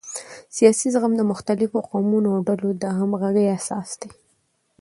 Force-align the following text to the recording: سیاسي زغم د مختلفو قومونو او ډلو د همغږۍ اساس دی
سیاسي 0.55 0.87
زغم 0.93 1.13
د 1.17 1.21
مختلفو 1.31 1.77
قومونو 1.89 2.27
او 2.35 2.39
ډلو 2.47 2.69
د 2.81 2.83
همغږۍ 2.97 3.45
اساس 3.57 3.89
دی 4.01 4.09